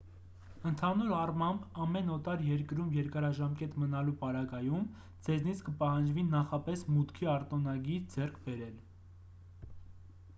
ընդհանուր 0.67 1.11
առմամբ 1.15 1.65
ամեն 1.83 2.07
օտար 2.13 2.39
երկրում 2.45 2.87
երկարաժամկետ 2.95 3.75
մնալու 3.83 4.15
պարագայում 4.23 4.87
ձեզնից 5.27 5.61
կպահանջվի 5.67 6.25
նախապես 6.31 6.83
մուտքի 6.97 7.29
արտոնագիր 7.35 8.09
ձեռք 8.15 8.41
բերել 8.47 8.81